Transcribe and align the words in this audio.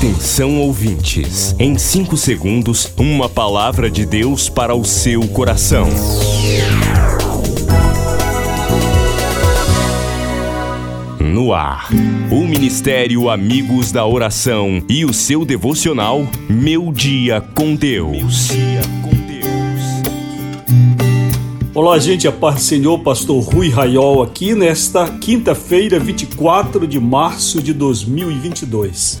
Atenção 0.00 0.58
ouvintes, 0.58 1.54
em 1.58 1.76
5 1.76 2.16
segundos, 2.16 2.90
uma 2.96 3.28
palavra 3.28 3.90
de 3.90 4.06
Deus 4.06 4.48
para 4.48 4.74
o 4.74 4.82
seu 4.82 5.28
coração. 5.28 5.86
No 11.20 11.52
ar, 11.52 11.90
o 12.30 12.46
Ministério 12.46 13.28
Amigos 13.28 13.92
da 13.92 14.06
Oração 14.06 14.82
e 14.88 15.04
o 15.04 15.12
seu 15.12 15.44
devocional 15.44 16.26
Meu 16.48 16.90
Dia 16.90 17.42
com 17.54 17.74
Deus. 17.74 18.48
Olá, 21.74 21.98
gente, 21.98 22.26
a 22.26 22.32
paz 22.32 22.54
do 22.54 22.60
Senhor, 22.62 22.98
pastor 23.00 23.44
Rui 23.44 23.68
Raiol 23.68 24.22
aqui 24.22 24.54
nesta 24.54 25.06
quinta-feira, 25.18 25.98
24 25.98 26.86
de 26.86 26.98
março 26.98 27.62
de 27.62 27.74
2022. 27.74 29.20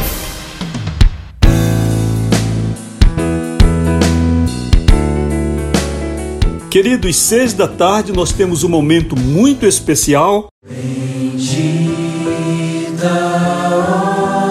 Queridos, 6.71 7.15
seis 7.17 7.51
da 7.51 7.67
tarde 7.67 8.13
nós 8.13 8.31
temos 8.31 8.63
um 8.63 8.69
momento 8.69 9.13
muito 9.19 9.65
especial. 9.65 10.47
Bendita 10.65 11.11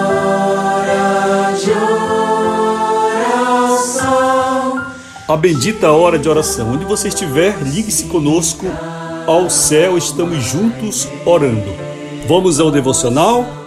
hora 0.05 1.51
de 1.57 1.71
oração. 3.73 4.85
A 5.27 5.35
bendita 5.35 5.91
hora 5.91 6.19
de 6.19 6.29
oração. 6.29 6.71
Onde 6.71 6.85
você 6.85 7.07
estiver, 7.07 7.57
ligue-se 7.63 8.03
conosco 8.03 8.67
ao 9.25 9.49
céu, 9.49 9.97
estamos 9.97 10.43
juntos 10.43 11.07
orando. 11.25 11.73
Vamos 12.27 12.59
ao 12.59 12.69
devocional. 12.69 13.60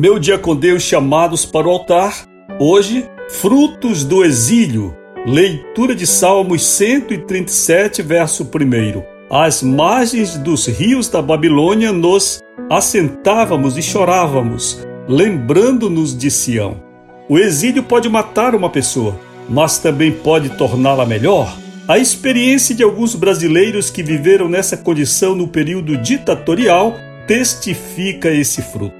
Meu 0.00 0.18
dia 0.18 0.38
com 0.38 0.56
Deus 0.56 0.82
chamados 0.82 1.44
para 1.44 1.68
o 1.68 1.70
altar. 1.70 2.24
Hoje, 2.58 3.06
frutos 3.28 4.02
do 4.02 4.24
exílio. 4.24 4.96
Leitura 5.26 5.94
de 5.94 6.06
Salmos 6.06 6.64
137, 6.64 8.00
verso 8.00 8.44
1. 8.44 9.02
Às 9.28 9.62
margens 9.62 10.38
dos 10.38 10.66
rios 10.66 11.06
da 11.06 11.20
Babilônia 11.20 11.92
nos 11.92 12.40
assentávamos 12.70 13.76
e 13.76 13.82
chorávamos, 13.82 14.88
lembrando-nos 15.06 16.16
de 16.16 16.30
Sião. 16.30 16.82
O 17.28 17.38
exílio 17.38 17.82
pode 17.82 18.08
matar 18.08 18.54
uma 18.54 18.70
pessoa, 18.70 19.20
mas 19.50 19.80
também 19.80 20.10
pode 20.10 20.48
torná-la 20.56 21.04
melhor. 21.04 21.54
A 21.86 21.98
experiência 21.98 22.74
de 22.74 22.82
alguns 22.82 23.14
brasileiros 23.14 23.90
que 23.90 24.02
viveram 24.02 24.48
nessa 24.48 24.78
condição 24.78 25.34
no 25.34 25.46
período 25.46 25.98
ditatorial 25.98 26.96
testifica 27.26 28.30
esse 28.30 28.62
fruto. 28.62 28.99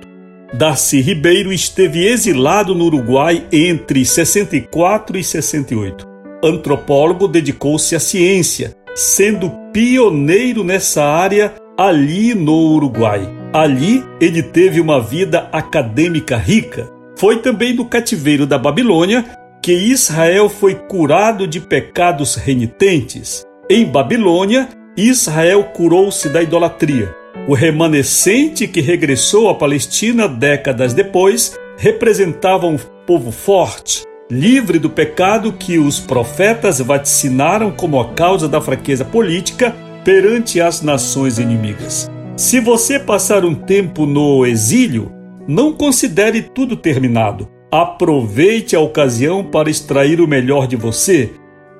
Darcy 0.52 1.00
Ribeiro 1.00 1.52
esteve 1.52 2.06
exilado 2.06 2.74
no 2.74 2.84
Uruguai 2.84 3.46
entre 3.52 4.04
64 4.04 5.16
e 5.16 5.22
68. 5.22 6.06
Antropólogo, 6.42 7.28
dedicou-se 7.28 7.94
à 7.94 8.00
ciência, 8.00 8.74
sendo 8.94 9.50
pioneiro 9.72 10.64
nessa 10.64 11.04
área 11.04 11.54
ali 11.78 12.34
no 12.34 12.74
Uruguai. 12.74 13.28
Ali 13.52 14.04
ele 14.20 14.42
teve 14.42 14.80
uma 14.80 15.00
vida 15.00 15.48
acadêmica 15.52 16.36
rica. 16.36 16.90
Foi 17.16 17.38
também 17.38 17.74
no 17.74 17.84
cativeiro 17.84 18.46
da 18.46 18.58
Babilônia 18.58 19.24
que 19.62 19.72
Israel 19.72 20.48
foi 20.48 20.74
curado 20.74 21.46
de 21.46 21.60
pecados 21.60 22.34
renitentes. 22.34 23.44
Em 23.68 23.84
Babilônia, 23.84 24.68
Israel 24.96 25.64
curou-se 25.64 26.28
da 26.28 26.42
idolatria. 26.42 27.19
O 27.48 27.54
remanescente 27.54 28.66
que 28.66 28.80
regressou 28.80 29.48
à 29.48 29.54
Palestina 29.54 30.28
décadas 30.28 30.92
depois 30.92 31.56
representava 31.76 32.66
um 32.66 32.76
povo 33.06 33.30
forte, 33.30 34.04
livre 34.30 34.78
do 34.78 34.90
pecado 34.90 35.52
que 35.52 35.78
os 35.78 35.98
profetas 35.98 36.80
vaticinaram 36.80 37.70
como 37.70 38.00
a 38.00 38.12
causa 38.12 38.48
da 38.48 38.60
fraqueza 38.60 39.04
política 39.04 39.74
perante 40.04 40.60
as 40.60 40.82
nações 40.82 41.38
inimigas. 41.38 42.10
Se 42.36 42.60
você 42.60 42.98
passar 42.98 43.44
um 43.44 43.54
tempo 43.54 44.06
no 44.06 44.44
exílio, 44.44 45.12
não 45.46 45.72
considere 45.72 46.42
tudo 46.42 46.76
terminado. 46.76 47.48
Aproveite 47.70 48.74
a 48.74 48.80
ocasião 48.80 49.44
para 49.44 49.70
extrair 49.70 50.20
o 50.20 50.26
melhor 50.26 50.66
de 50.66 50.76
você, 50.76 51.30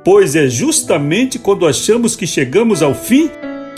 pois 0.05 0.37
é 0.37 0.49
justamente 0.49 1.39
quando 1.39 1.67
achamos 1.67 2.15
que 2.15 2.27
chegamos 2.27 2.83
ao 2.83 2.95
fim 2.95 3.31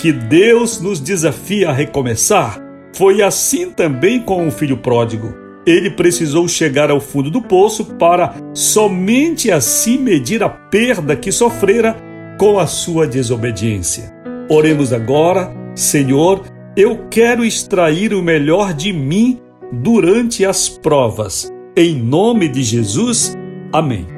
que 0.02 0.10
Deus 0.10 0.80
nos 0.80 0.98
desafia 0.98 1.70
a 1.70 1.72
recomeçar. 1.72 2.58
Foi 2.92 3.22
assim 3.22 3.70
também 3.70 4.20
com 4.20 4.48
o 4.48 4.50
filho 4.50 4.76
pródigo. 4.76 5.32
Ele 5.64 5.92
precisou 5.92 6.48
chegar 6.48 6.90
ao 6.90 7.00
fundo 7.00 7.30
do 7.30 7.40
poço 7.40 7.84
para 7.84 8.34
somente 8.52 9.48
assim 9.48 9.96
medir 9.96 10.42
a 10.42 10.48
perda 10.48 11.14
que 11.14 11.30
sofrera 11.30 11.94
com 12.36 12.58
a 12.58 12.66
sua 12.66 13.06
desobediência. 13.06 14.12
Oremos 14.48 14.92
agora, 14.92 15.54
Senhor, 15.76 16.42
eu 16.76 17.06
quero 17.08 17.44
extrair 17.44 18.12
o 18.12 18.20
melhor 18.20 18.74
de 18.74 18.92
mim 18.92 19.38
durante 19.72 20.44
as 20.44 20.68
provas. 20.68 21.48
Em 21.76 21.94
nome 21.94 22.48
de 22.48 22.64
Jesus, 22.64 23.38
amém. 23.72 24.08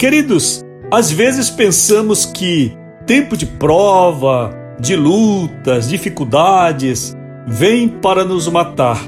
Queridos, 0.00 0.64
às 0.90 1.12
vezes 1.12 1.48
pensamos 1.48 2.26
que 2.26 2.72
tempo 3.06 3.36
de 3.36 3.46
prova, 3.46 4.52
de 4.80 4.96
lutas, 4.96 5.88
dificuldades, 5.88 7.16
vem 7.46 7.88
para 7.88 8.24
nos 8.24 8.48
matar. 8.48 9.00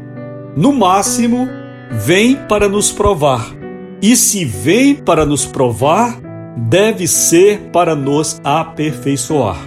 No 0.57 0.73
máximo, 0.73 1.49
vem 1.91 2.37
para 2.37 2.69
nos 2.69 2.91
provar. 2.91 3.47
E 4.03 4.17
se 4.17 4.45
vem 4.45 4.95
para 4.95 5.27
nos 5.27 5.45
provar, 5.45 6.19
deve 6.57 7.07
ser 7.07 7.71
para 7.73 7.95
nos 7.95 8.41
aperfeiçoar. 8.43 9.59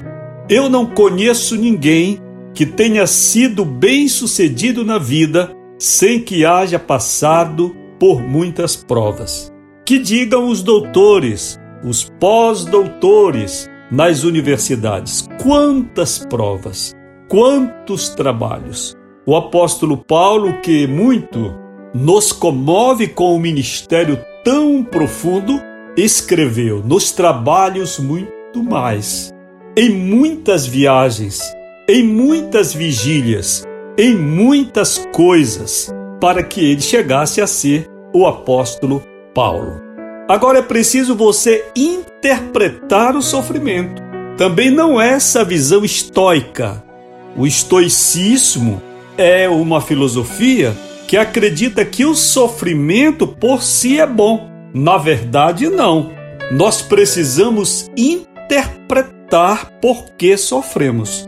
Eu 0.50 0.70
não 0.70 0.86
conheço 0.86 1.56
ninguém 1.56 2.20
que 2.54 2.66
tenha 2.66 3.08
sido 3.08 3.64
bem-sucedido 3.64 4.84
na 4.84 4.98
vida 4.98 5.52
sem 5.80 6.20
que 6.20 6.46
haja 6.46 6.78
passado 6.78 7.76
por 8.00 8.22
muitas 8.22 8.76
provas. 8.76 9.52
Que 9.86 10.00
digam 10.00 10.48
os 10.48 10.62
doutores, 10.62 11.60
os 11.84 12.04
pós-doutores, 12.20 13.70
nas 13.94 14.24
universidades. 14.24 15.28
Quantas 15.42 16.18
provas, 16.18 16.96
quantos 17.30 18.10
trabalhos. 18.10 18.96
O 19.26 19.36
apóstolo 19.36 19.98
Paulo, 19.98 20.60
que 20.62 20.88
muito 20.88 21.54
nos 21.94 22.32
comove 22.32 23.08
com 23.08 23.36
o 23.36 23.40
ministério 23.40 24.20
tão 24.44 24.84
profundo, 24.84 25.62
escreveu 25.96 26.84
nos 26.84 27.12
trabalhos 27.12 28.00
muito 28.00 28.64
mais, 28.64 29.32
em 29.78 29.92
muitas 29.92 30.66
viagens, 30.66 31.40
em 31.88 32.04
muitas 32.04 32.74
vigílias, 32.74 33.64
em 33.96 34.16
muitas 34.16 35.08
coisas, 35.14 35.94
para 36.20 36.42
que 36.42 36.62
ele 36.72 36.82
chegasse 36.82 37.40
a 37.42 37.48
ser 37.48 37.88
o 38.12 38.26
apóstolo 38.26 39.04
Paulo. 39.36 39.93
Agora 40.28 40.60
é 40.60 40.62
preciso 40.62 41.16
você 41.16 41.66
interpretar 41.76 43.16
o 43.16 43.22
sofrimento. 43.22 44.02
Também 44.38 44.72
não 44.72 45.00
é 45.00 45.10
essa 45.10 45.44
visão 45.44 45.84
estoica. 45.84 46.82
O 47.36 47.46
estoicismo 47.46 48.82
é 49.18 49.50
uma 49.50 49.82
filosofia 49.82 50.76
que 51.08 51.18
acredita 51.18 51.84
que 51.84 52.06
o 52.06 52.16
sofrimento 52.16 53.28
por 53.28 53.62
si 53.62 54.00
é 54.00 54.08
bom. 54.08 54.50
Na 54.74 54.98
verdade, 54.98 55.68
não. 55.70 56.12
Nós 56.52 56.82
precisamos 56.82 57.90
interpretar 57.98 59.72
por 59.82 60.06
que 60.18 60.38
sofremos. 60.38 61.28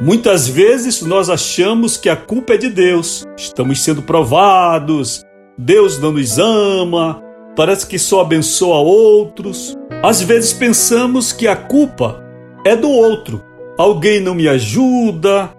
Muitas 0.00 0.48
vezes 0.48 1.02
nós 1.02 1.28
achamos 1.28 1.98
que 1.98 2.08
a 2.08 2.16
culpa 2.16 2.54
é 2.54 2.56
de 2.56 2.70
Deus. 2.70 3.26
Estamos 3.36 3.82
sendo 3.82 4.00
provados, 4.00 5.22
Deus 5.58 5.98
não 5.98 6.12
nos 6.12 6.38
ama, 6.38 7.22
parece 7.60 7.86
que 7.86 7.98
só 7.98 8.22
abençoa 8.22 8.78
outros. 8.78 9.76
Às 10.02 10.22
vezes 10.22 10.50
pensamos 10.50 11.30
que 11.30 11.46
a 11.46 11.54
culpa 11.54 12.24
é 12.64 12.74
do 12.74 12.88
outro. 12.88 13.44
Alguém 13.76 14.18
não 14.18 14.34
me 14.34 14.48
ajuda, 14.48 15.50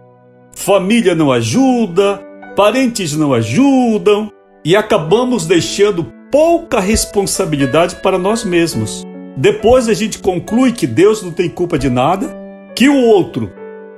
família 0.51 1.13
não 1.13 1.31
ajuda, 1.31 2.19
parentes 2.55 3.15
não 3.15 3.35
ajudam 3.35 4.31
e 4.65 4.75
acabamos 4.75 5.45
deixando 5.45 6.11
pouca 6.31 6.79
responsabilidade 6.79 7.97
para 7.97 8.17
nós 8.17 8.43
mesmos. 8.43 9.03
Depois 9.37 9.87
a 9.87 9.93
gente 9.93 10.17
conclui 10.17 10.71
que 10.71 10.87
Deus 10.87 11.21
não 11.21 11.31
tem 11.31 11.47
culpa 11.47 11.77
de 11.77 11.87
nada, 11.87 12.35
que 12.75 12.89
o 12.89 12.99
outro, 12.99 13.53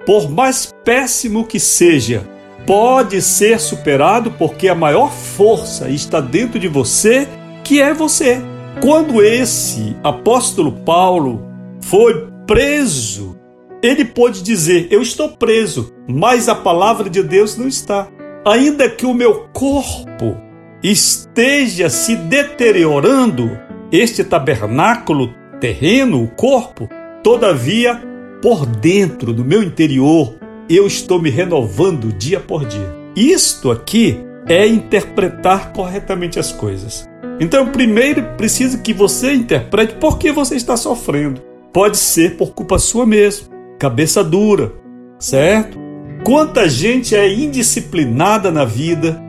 por 0.06 0.30
mais 0.30 0.74
péssimo 0.84 1.48
que 1.48 1.58
seja, 1.58 2.28
pode 2.68 3.22
ser 3.22 3.62
superado 3.62 4.30
porque 4.32 4.68
a 4.68 4.76
maior 4.76 5.10
força 5.10 5.90
está 5.90 6.20
dentro 6.20 6.60
de 6.60 6.68
você, 6.68 7.30
que 7.64 7.82
é 7.82 7.94
você. 7.94 8.42
Quando 8.82 9.22
esse 9.22 9.96
apóstolo 10.04 10.72
Paulo 10.72 11.46
foi 11.82 12.28
preso, 12.46 13.38
ele 13.82 14.06
pôde 14.06 14.42
dizer: 14.42 14.88
Eu 14.92 15.02
estou 15.02 15.30
preso, 15.30 15.94
mas 16.08 16.50
a 16.50 16.56
palavra 16.56 17.10
de 17.10 17.22
Deus 17.24 17.58
não 17.58 17.68
está. 17.68 18.08
Ainda 18.46 18.90
que 18.90 19.06
o 19.06 19.14
meu 19.14 19.48
corpo 19.54 20.38
esteja 20.82 21.90
se 21.90 22.16
deteriorando, 22.16 23.58
este 23.92 24.24
tabernáculo 24.24 25.34
terreno, 25.62 26.24
o 26.24 26.28
corpo, 26.28 26.90
todavia, 27.24 28.02
por 28.42 28.66
dentro 28.66 29.32
do 29.32 29.46
meu 29.46 29.64
interior, 29.64 30.36
eu 30.70 30.86
estou 30.86 31.22
me 31.22 31.30
renovando 31.30 32.12
dia 32.12 32.40
por 32.40 32.66
dia. 32.66 32.94
Isto 33.16 33.72
aqui 33.72 34.20
é 34.46 34.68
interpretar 34.68 35.72
corretamente 35.72 36.38
as 36.40 36.52
coisas. 36.52 37.08
Então, 37.40 37.68
primeiro 37.68 38.24
preciso 38.38 38.82
que 38.82 38.94
você 38.94 39.34
interprete 39.34 39.96
por 39.96 40.18
que 40.18 40.32
você 40.32 40.56
está 40.56 40.78
sofrendo. 40.78 41.42
Pode 41.72 41.98
ser 41.98 42.38
por 42.38 42.54
culpa 42.54 42.78
sua 42.78 43.06
mesmo, 43.06 43.50
cabeça 43.80 44.24
dura, 44.24 44.72
certo? 45.18 45.80
Quanta 46.24 46.70
gente 46.70 47.16
é 47.16 47.34
indisciplinada 47.34 48.52
na 48.52 48.64
vida, 48.64 49.22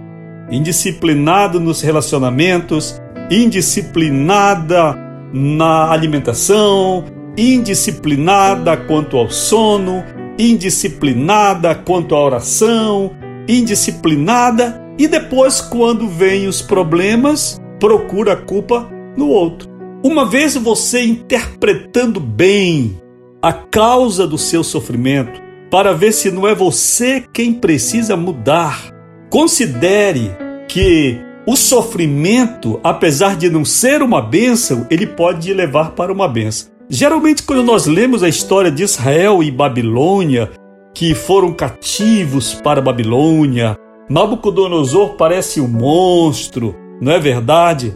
indisciplinado 0.51 1.59
nos 1.59 1.81
relacionamentos, 1.81 3.01
indisciplinada 3.31 4.95
na 5.33 5.91
alimentação, 5.91 7.05
indisciplinada 7.37 8.77
quanto 8.77 9.17
ao 9.17 9.31
sono, 9.31 10.05
indisciplinada 10.39 11.75
quanto 11.75 12.15
à 12.15 12.23
oração, 12.23 13.13
indisciplinada 13.49 14.83
e 14.99 15.09
depois, 15.09 15.61
quando 15.61 16.07
vêm 16.09 16.47
os 16.47 16.63
problemas, 16.63 17.61
procura 17.79 18.33
a 18.33 18.37
culpa 18.37 18.89
no 19.17 19.29
outro. 19.29 19.69
Uma 20.03 20.25
vez 20.27 20.57
você 20.57 21.03
interpretando 21.03 22.21
bem 22.21 23.01
a 23.41 23.53
causa 23.53 24.27
do 24.27 24.39
seu 24.39 24.63
sofrimento, 24.65 25.43
para 25.71 25.93
ver 25.93 26.13
se 26.13 26.31
não 26.31 26.47
é 26.47 26.55
você 26.55 27.25
quem 27.33 27.53
precisa 27.53 28.17
mudar, 28.17 28.91
considere 29.31 30.31
que 30.69 31.19
o 31.47 31.57
sofrimento, 31.57 32.81
apesar 32.83 33.37
de 33.37 33.51
não 33.51 33.65
ser 33.65 34.03
uma 34.03 34.23
bênção, 34.23 34.87
ele 34.91 35.07
pode 35.07 35.53
levar 35.53 35.91
para 35.91 36.13
uma 36.13 36.29
bênção. 36.29 36.71
Geralmente, 36.89 37.43
quando 37.43 37.63
nós 37.63 37.87
lemos 37.87 38.23
a 38.23 38.29
história 38.29 38.71
de 38.71 38.83
Israel 38.83 39.43
e 39.43 39.51
Babilônia, 39.51 40.51
que 40.95 41.15
foram 41.15 41.53
cativos 41.53 42.55
para 42.55 42.81
Babilônia, 42.81 43.77
Nabucodonosor 44.09 45.17
parece 45.17 45.61
um 45.61 45.69
monstro, 45.69 46.75
não 47.01 47.13
é 47.13 47.19
verdade? 47.19 47.95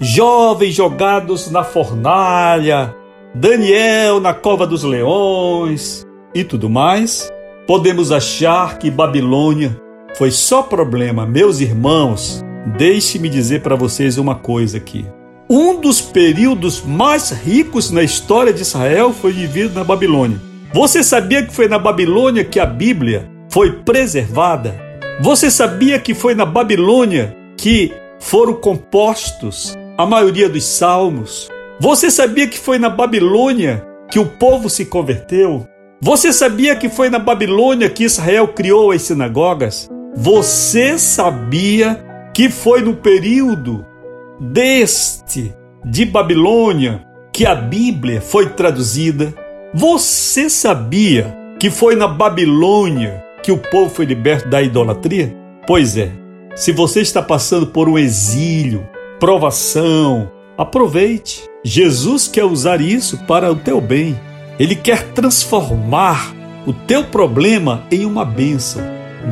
Jovens 0.00 0.74
jogados 0.74 1.50
na 1.50 1.64
fornalha, 1.64 2.94
Daniel 3.34 4.20
na 4.20 4.32
cova 4.32 4.66
dos 4.66 4.84
leões 4.84 6.06
e 6.34 6.44
tudo 6.44 6.68
mais. 6.68 7.30
Podemos 7.66 8.10
achar 8.10 8.78
que 8.78 8.90
Babilônia 8.90 9.78
foi 10.16 10.30
só 10.30 10.62
problema, 10.62 11.26
meus 11.26 11.60
irmãos. 11.60 12.42
Deixe-me 12.76 13.28
dizer 13.28 13.62
para 13.62 13.76
vocês 13.76 14.18
uma 14.18 14.34
coisa 14.34 14.78
aqui. 14.78 15.06
Um 15.50 15.80
dos 15.80 16.00
períodos 16.00 16.82
mais 16.82 17.30
ricos 17.30 17.90
na 17.90 18.02
história 18.02 18.52
de 18.52 18.62
Israel 18.62 19.12
foi 19.12 19.32
vivido 19.32 19.74
na 19.74 19.84
Babilônia. 19.84 20.40
Você 20.72 21.02
sabia 21.02 21.42
que 21.42 21.54
foi 21.54 21.68
na 21.68 21.78
Babilônia 21.78 22.44
que 22.44 22.60
a 22.60 22.66
Bíblia 22.66 23.28
foi 23.50 23.72
preservada? 23.72 24.78
Você 25.20 25.50
sabia 25.50 25.98
que 25.98 26.14
foi 26.14 26.34
na 26.34 26.44
Babilônia 26.44 27.34
que 27.56 27.92
foram 28.18 28.54
compostos 28.54 29.76
a 29.96 30.06
maioria 30.06 30.48
dos 30.48 30.64
salmos? 30.64 31.48
Você 31.80 32.10
sabia 32.10 32.46
que 32.46 32.58
foi 32.58 32.78
na 32.78 32.88
Babilônia 32.88 33.86
que 34.10 34.18
o 34.18 34.26
povo 34.26 34.68
se 34.68 34.84
converteu? 34.84 35.66
Você 36.00 36.32
sabia 36.32 36.76
que 36.76 36.88
foi 36.88 37.10
na 37.10 37.18
Babilônia 37.18 37.90
que 37.90 38.04
Israel 38.04 38.48
criou 38.48 38.92
as 38.92 39.02
sinagogas? 39.02 39.88
Você 40.14 40.98
sabia 40.98 42.04
que 42.32 42.48
foi 42.48 42.82
no 42.82 42.94
período 42.94 43.84
deste 44.40 45.52
de 45.84 46.04
Babilônia 46.04 47.04
que 47.32 47.46
a 47.46 47.54
Bíblia 47.54 48.20
foi 48.20 48.48
traduzida. 48.50 49.34
Você 49.74 50.48
sabia 50.48 51.36
que 51.58 51.70
foi 51.70 51.94
na 51.94 52.08
Babilônia 52.08 53.24
que 53.42 53.52
o 53.52 53.58
povo 53.58 53.90
foi 53.90 54.04
liberto 54.04 54.48
da 54.48 54.62
idolatria? 54.62 55.36
Pois 55.66 55.96
é, 55.96 56.10
se 56.58 56.72
você 56.72 57.00
está 57.00 57.22
passando 57.22 57.68
por 57.68 57.88
um 57.88 57.96
exílio, 57.96 58.84
provação, 59.20 60.28
aproveite. 60.56 61.44
Jesus 61.64 62.26
quer 62.26 62.44
usar 62.44 62.80
isso 62.80 63.16
para 63.28 63.52
o 63.52 63.54
teu 63.54 63.80
bem. 63.80 64.18
Ele 64.58 64.74
quer 64.74 65.12
transformar 65.12 66.34
o 66.66 66.72
teu 66.72 67.04
problema 67.04 67.84
em 67.92 68.04
uma 68.04 68.24
bênção, 68.24 68.82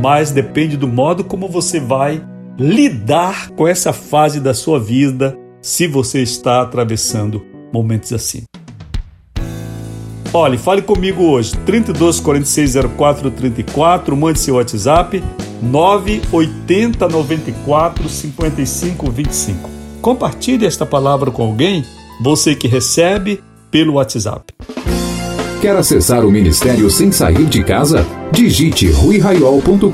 mas 0.01 0.31
depende 0.31 0.77
do 0.77 0.87
modo 0.87 1.25
como 1.25 1.49
você 1.49 1.81
vai 1.81 2.25
lidar 2.57 3.51
com 3.51 3.67
essa 3.67 3.93
fase 3.93 4.39
da 4.39 4.55
sua 4.55 4.79
vida 4.79 5.37
se 5.61 5.89
você 5.89 6.23
está 6.23 6.63
atravessando 6.63 7.45
momentos 7.73 8.13
assim. 8.13 8.45
Olhe, 10.33 10.59
fale 10.59 10.81
comigo 10.81 11.25
hoje, 11.25 11.57
32 11.67 12.21
46 12.21 12.75
04 12.97 13.31
34, 13.33 14.17
mande 14.17 14.39
seu 14.39 14.55
WhatsApp 14.55 15.21
980 15.63 17.09
94 17.09 18.09
55 18.09 19.11
25. 19.11 19.71
Compartilhe 20.01 20.67
esta 20.67 20.87
palavra 20.87 21.31
com 21.31 21.43
alguém, 21.43 21.85
você 22.21 22.55
que 22.55 22.69
recebe 22.69 23.43
pelo 23.71 23.95
WhatsApp. 23.95 24.53
Quer 25.61 25.75
acessar 25.75 26.25
o 26.25 26.31
ministério 26.31 26.89
sem 26.91 27.11
sair 27.11 27.47
de 27.47 27.65
casa? 27.65 28.07
Digite 28.31 28.89
ruiraiol.com.br 28.91 29.91